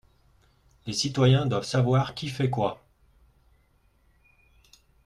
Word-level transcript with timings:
Les 0.87 0.93
citoyens 0.93 1.45
doivent 1.45 1.61
savoir 1.63 2.15
qui 2.15 2.27
fait 2.27 2.49
quoi 2.49 2.81